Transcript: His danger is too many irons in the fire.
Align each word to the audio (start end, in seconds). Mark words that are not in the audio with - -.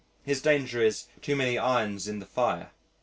His 0.23 0.41
danger 0.41 0.81
is 0.81 1.05
too 1.21 1.35
many 1.35 1.59
irons 1.59 2.07
in 2.07 2.17
the 2.17 2.25
fire. 2.25 2.71